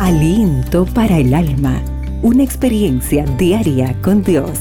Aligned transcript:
Aliento 0.00 0.86
para 0.86 1.18
el 1.18 1.32
alma. 1.32 1.80
Una 2.20 2.42
experiencia 2.42 3.24
diaria 3.38 3.96
con 4.02 4.24
Dios. 4.24 4.58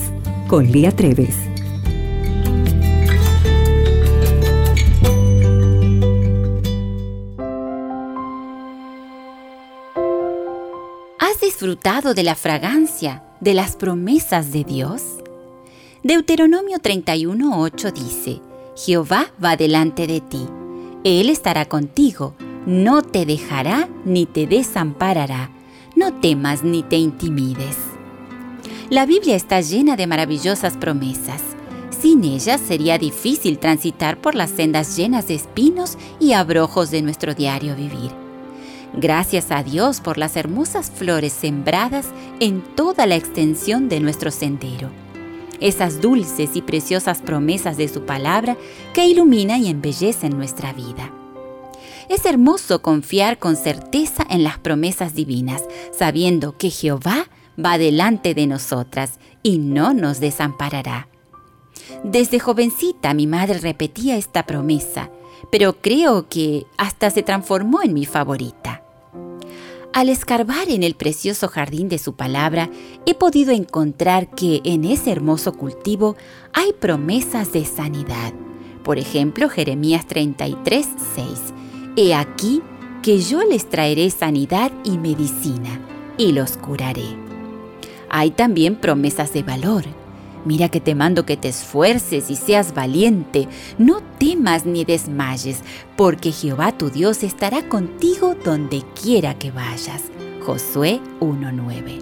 Con 0.47 0.71
Lía 0.71 0.91
Treves. 0.91 1.35
¿Has 11.19 11.41
disfrutado 11.41 12.13
de 12.13 12.21
la 12.21 12.35
fragancia 12.35 13.23
de 13.39 13.55
las 13.55 13.75
promesas 13.75 14.53
de 14.53 14.63
Dios? 14.63 15.01
Deuteronomio 16.03 16.77
31:8 16.77 17.91
dice, 17.91 18.39
Jehová 18.77 19.31
va 19.43 19.55
delante 19.55 20.05
de 20.05 20.21
ti, 20.21 20.45
Él 21.03 21.29
estará 21.29 21.65
contigo, 21.65 22.35
no 22.65 23.01
te 23.01 23.25
dejará 23.25 23.89
ni 24.05 24.25
te 24.25 24.47
desamparará, 24.47 25.49
no 25.95 26.13
temas 26.13 26.63
ni 26.63 26.83
te 26.83 26.97
intimides. 26.97 27.77
La 28.89 29.05
Biblia 29.05 29.35
está 29.35 29.61
llena 29.61 29.95
de 29.95 30.07
maravillosas 30.07 30.77
promesas. 30.77 31.41
Sin 31.89 32.23
ellas 32.23 32.59
sería 32.59 32.97
difícil 32.97 33.59
transitar 33.59 34.17
por 34.19 34.35
las 34.35 34.51
sendas 34.51 34.97
llenas 34.97 35.27
de 35.27 35.35
espinos 35.35 35.97
y 36.19 36.33
abrojos 36.33 36.91
de 36.91 37.01
nuestro 37.01 37.33
diario 37.33 37.75
vivir. 37.75 38.11
Gracias 38.93 39.51
a 39.51 39.63
Dios 39.63 40.01
por 40.01 40.17
las 40.17 40.35
hermosas 40.35 40.91
flores 40.91 41.33
sembradas 41.33 42.07
en 42.39 42.61
toda 42.61 43.07
la 43.07 43.15
extensión 43.15 43.89
de 43.89 43.99
nuestro 43.99 44.31
sendero 44.31 44.89
esas 45.63 46.01
dulces 46.01 46.57
y 46.57 46.61
preciosas 46.61 47.21
promesas 47.21 47.77
de 47.77 47.87
su 47.87 48.05
palabra 48.05 48.57
que 48.93 49.05
iluminan 49.05 49.63
y 49.63 49.69
embellecen 49.69 50.37
nuestra 50.37 50.73
vida. 50.73 51.22
Es 52.09 52.25
hermoso 52.25 52.81
confiar 52.81 53.39
con 53.39 53.55
certeza 53.55 54.25
en 54.29 54.43
las 54.43 54.57
promesas 54.57 55.13
divinas, 55.13 55.63
sabiendo 55.97 56.57
que 56.57 56.69
Jehová 56.69 57.27
va 57.63 57.77
delante 57.77 58.33
de 58.33 58.47
nosotras 58.47 59.19
y 59.41 59.59
no 59.59 59.93
nos 59.93 60.19
desamparará. 60.19 61.07
Desde 62.03 62.39
jovencita 62.39 63.13
mi 63.13 63.27
madre 63.27 63.59
repetía 63.59 64.17
esta 64.17 64.45
promesa, 64.45 65.09
pero 65.51 65.73
creo 65.81 66.27
que 66.29 66.65
hasta 66.77 67.09
se 67.09 67.23
transformó 67.23 67.81
en 67.83 67.93
mi 67.93 68.05
favorita. 68.05 68.83
Al 69.93 70.09
escarbar 70.09 70.69
en 70.69 70.81
el 70.81 70.95
precioso 70.95 71.47
jardín 71.47 71.87
de 71.87 71.99
su 71.99 72.15
palabra, 72.15 72.71
he 73.05 73.13
podido 73.13 73.51
encontrar 73.51 74.27
que 74.31 74.59
en 74.63 74.85
ese 74.85 75.11
hermoso 75.11 75.53
cultivo 75.53 76.15
hay 76.51 76.73
promesas 76.73 77.53
de 77.53 77.63
sanidad. 77.63 78.33
Por 78.83 78.97
ejemplo, 78.97 79.49
Jeremías 79.49 80.07
33, 80.07 80.87
6. 81.15 81.53
He 81.95 82.15
aquí 82.15 82.63
que 83.03 83.19
yo 83.19 83.43
les 83.43 83.69
traeré 83.69 84.09
sanidad 84.09 84.71
y 84.83 84.97
medicina, 84.97 85.79
y 86.17 86.31
los 86.31 86.57
curaré. 86.57 87.05
Hay 88.09 88.31
también 88.31 88.77
promesas 88.77 89.31
de 89.33 89.43
valor. 89.43 89.83
Mira 90.43 90.69
que 90.69 90.79
te 90.79 90.95
mando 90.95 91.25
que 91.25 91.37
te 91.37 91.49
esfuerces 91.49 92.31
y 92.31 92.35
seas 92.35 92.73
valiente, 92.73 93.47
no 93.77 94.01
temas 94.17 94.65
ni 94.65 94.85
desmayes, 94.85 95.61
porque 95.95 96.31
Jehová 96.31 96.75
tu 96.77 96.89
Dios 96.89 97.21
estará 97.21 97.69
contigo 97.69 98.35
donde 98.43 98.83
quiera 98.99 99.37
que 99.37 99.51
vayas. 99.51 100.03
Josué 100.45 100.99
1.9. 101.19 102.01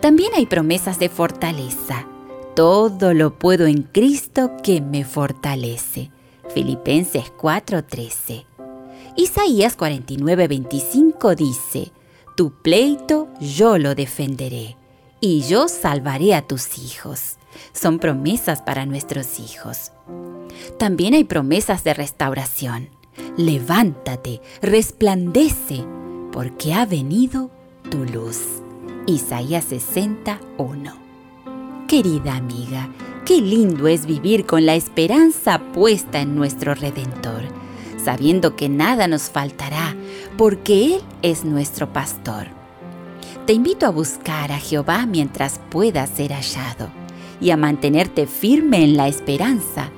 También 0.00 0.32
hay 0.36 0.44
promesas 0.44 0.98
de 0.98 1.08
fortaleza. 1.08 2.06
Todo 2.54 3.14
lo 3.14 3.38
puedo 3.38 3.66
en 3.66 3.82
Cristo 3.82 4.52
que 4.62 4.80
me 4.80 5.04
fortalece. 5.04 6.10
Filipenses 6.56 7.30
4:13. 7.36 8.46
Isaías 9.14 9.76
49:25 9.76 11.34
dice, 11.34 11.92
Tu 12.34 12.50
pleito 12.50 13.28
yo 13.38 13.76
lo 13.76 13.94
defenderé 13.94 14.78
y 15.20 15.42
yo 15.42 15.68
salvaré 15.68 16.34
a 16.34 16.40
tus 16.40 16.78
hijos. 16.78 17.36
Son 17.74 17.98
promesas 17.98 18.62
para 18.62 18.86
nuestros 18.86 19.38
hijos. 19.38 19.92
También 20.78 21.12
hay 21.12 21.24
promesas 21.24 21.84
de 21.84 21.92
restauración. 21.92 22.88
Levántate, 23.36 24.40
resplandece, 24.62 25.84
porque 26.32 26.72
ha 26.72 26.86
venido 26.86 27.50
tu 27.90 28.06
luz. 28.06 28.40
Isaías 29.06 29.66
61. 29.66 30.94
Querida 31.86 32.34
amiga, 32.34 32.88
qué 33.26 33.42
lindo 33.42 33.88
es 33.88 34.06
vivir 34.06 34.46
con 34.46 34.64
la 34.64 34.74
esperanza 34.74 35.58
puesta 35.72 36.20
en 36.20 36.34
nuestro 36.34 36.74
Redentor, 36.74 37.42
sabiendo 38.02 38.56
que 38.56 38.70
nada 38.70 39.08
nos 39.08 39.24
faltará, 39.24 39.94
porque 40.38 40.94
Él 40.94 41.00
es 41.22 41.44
nuestro 41.44 41.92
pastor 41.92 42.56
te 43.46 43.52
invito 43.52 43.86
a 43.86 43.90
buscar 43.90 44.50
a 44.50 44.58
Jehová 44.58 45.06
mientras 45.06 45.60
pueda 45.70 46.04
ser 46.08 46.32
hallado 46.32 46.88
y 47.40 47.50
a 47.50 47.56
mantenerte 47.56 48.26
firme 48.26 48.82
en 48.82 48.96
la 48.96 49.06
esperanza, 49.06 49.90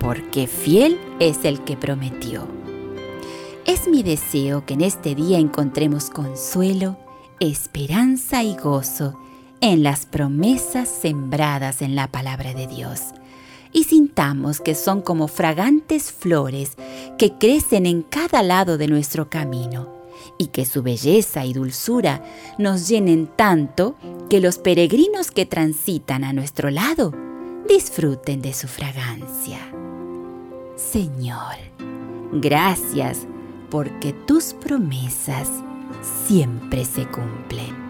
porque 0.00 0.48
fiel 0.48 0.98
es 1.20 1.44
el 1.44 1.60
que 1.60 1.76
prometió. 1.76 2.48
Es 3.64 3.86
mi 3.86 4.02
deseo 4.02 4.66
que 4.66 4.74
en 4.74 4.80
este 4.80 5.14
día 5.14 5.38
encontremos 5.38 6.10
consuelo, 6.10 6.98
esperanza 7.38 8.42
y 8.42 8.56
gozo 8.56 9.16
en 9.60 9.82
las 9.82 10.06
promesas 10.06 10.88
sembradas 10.88 11.82
en 11.82 11.94
la 11.94 12.08
palabra 12.08 12.54
de 12.54 12.66
Dios 12.66 13.00
y 13.72 13.84
sintamos 13.84 14.60
que 14.60 14.74
son 14.74 15.02
como 15.02 15.28
fragantes 15.28 16.12
flores 16.12 16.76
que 17.18 17.34
crecen 17.34 17.86
en 17.86 18.02
cada 18.02 18.42
lado 18.42 18.78
de 18.78 18.88
nuestro 18.88 19.28
camino 19.28 19.88
y 20.38 20.46
que 20.46 20.64
su 20.64 20.82
belleza 20.82 21.44
y 21.44 21.52
dulzura 21.52 22.24
nos 22.58 22.88
llenen 22.88 23.26
tanto 23.26 23.96
que 24.28 24.40
los 24.40 24.58
peregrinos 24.58 25.30
que 25.30 25.46
transitan 25.46 26.24
a 26.24 26.32
nuestro 26.32 26.70
lado 26.70 27.12
disfruten 27.68 28.42
de 28.42 28.54
su 28.54 28.66
fragancia. 28.66 29.58
Señor, 30.76 31.56
gracias 32.32 33.26
porque 33.70 34.12
tus 34.12 34.54
promesas 34.54 35.48
siempre 36.26 36.84
se 36.84 37.06
cumplen. 37.06 37.89